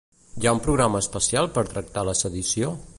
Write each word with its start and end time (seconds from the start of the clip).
Hi 0.43 0.47
ha 0.47 0.53
un 0.57 0.61
programa 0.67 1.01
especial 1.05 1.51
per 1.59 1.67
tractar 1.75 2.07
la 2.11 2.21
sedició? 2.25 2.77